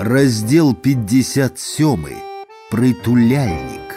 [0.00, 2.06] Раздел 57.
[2.70, 3.94] Прытуляльнік.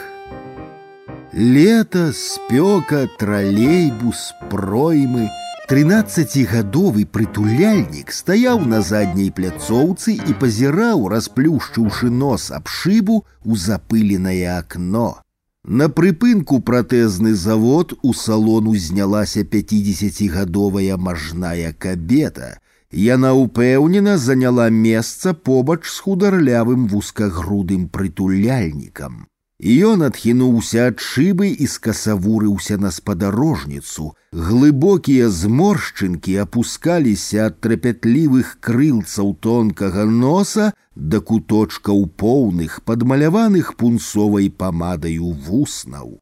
[1.32, 5.28] Лето, спёка, тралейбус, проймы.
[5.70, 15.22] Трынаццацігадовы прытуляльнік стаяў на задняй пляцоўцы і пазіраў, расплюшчыўшы нос аб шыбу у запыленае акно.
[15.62, 22.58] На прыпынку пратэзны завод у салон узнялася 50гадовая мажная кабета,
[22.94, 29.26] Яна ўпэўнена заняла месца побач з хударлявым вузкагрудым прытуляльнікам.
[29.60, 34.14] І ён адхінуўся ад шыбы і скасавурыўся на спадарожніцу.
[34.32, 46.18] Глыбокія зморшчынкі апускаліся ад трапятлівых крылцаў тонкага носа да куточкаў поўных, падмаляваных пунцовай памадаю вуснаў.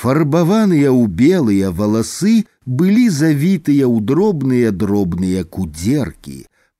[0.00, 2.36] Фарбаваныя ў белыя валасы
[2.80, 6.38] былі завітыя ў дробныя дробныя кудзеркі.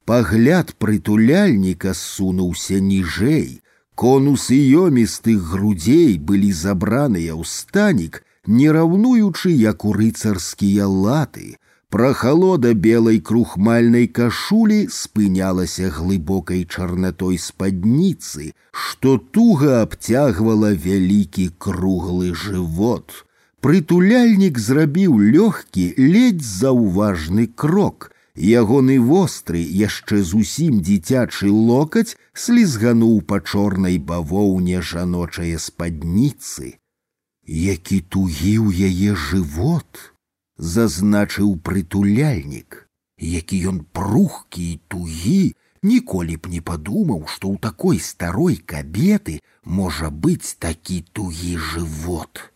[0.09, 3.61] Пагляд прытуляльніка сунуўся ніжэй.
[3.95, 11.61] Конусы ёмістых грудзей былі забраныя ў станік, не раўнуючы як у рыцарскія латы,
[11.95, 23.25] Прахалода белай крухмальнай кашулі спынялася глыбокай чарнатой спадніцы, што туга абцягвала вялікі круглы жывот.
[23.61, 28.13] Прытуляльнік зрабіў лёгкі, ледзь заўважны крок.
[28.39, 36.79] Ягоны востры, яшчэ зусім дзіцячы локаць слізгануў па чорнай бавоўне жаночае спадніцы.
[37.45, 40.14] Які тугі ў яе жывот!
[40.61, 42.87] зазначыў прытуляльнік,
[43.19, 50.11] які ён прухкі і тугі, ніколі б не падумаў, што ў такой старой кабеты можа
[50.11, 52.53] быць такі тугі жывот.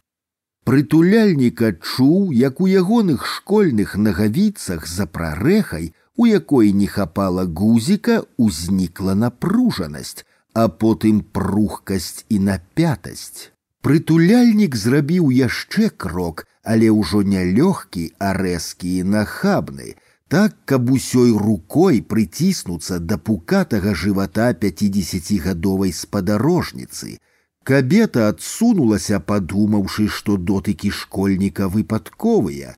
[0.65, 9.15] Прытуляльнік адчуў, як у ягоных школьных нагавіцах за прарэхай, у якой не хапала гузіка, узнікла
[9.15, 10.25] напружанасць,
[10.55, 13.51] а потым прухкасць і напятасць.
[13.85, 19.95] Прытуляльнік зрабіў яшчэ крок, але ўжо не лёгкі, а рэзкі і нахабны,
[20.29, 27.19] так, каб усёй рукой прыціснуцца да пукатага жывата пяцідзесяцігадовай спадарожніцы.
[27.65, 32.75] Кабета адсунулася, падумаўшы, што дотыкі школьніка выпадковыя.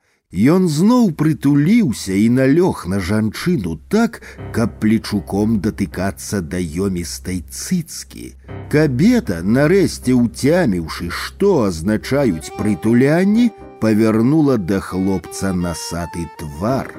[0.53, 4.21] Ён зноў прытуліўся і налёг на жанчыну так,
[4.53, 8.35] каб плечуком датыкацца да ёмістай цыцкі.
[8.71, 13.51] Кабета, нарэшце ўцяміўшы, што азначаюць прытулянні,
[13.81, 16.91] повернула до хлопца насаты твар.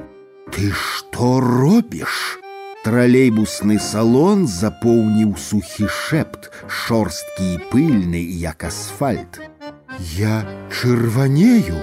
[0.52, 2.40] Ты что робіш?
[2.88, 9.42] Тралейбусны салон запоўніў сухі шэпт, шорсткі і пыльны, як асфальт.
[10.16, 11.82] Я чырванею,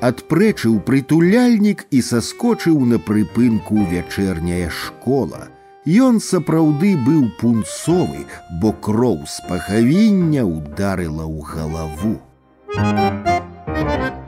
[0.00, 5.48] адпрэчыў прытуляльнік і саскочыў на прыпынку вячэрняя школа.
[5.86, 8.26] Ён сапраўды быў пунцовы,
[8.60, 12.14] бо кроў з пахавіння ударыла ў галаву.
[12.76, 14.19] Thank you.